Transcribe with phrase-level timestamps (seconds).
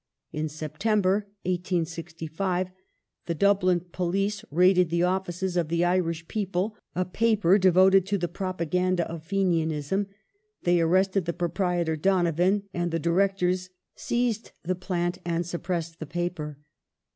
[0.33, 2.71] In September, 1865,
[3.27, 8.27] the Dublin police raided the offices of the Irish People^ a paper devoted to the
[8.27, 10.07] propaganda of Fenianism;
[10.63, 16.07] they arrested the proprietor Donovan and the directors, seized the plant and sup pressed the
[16.07, 16.57] paper.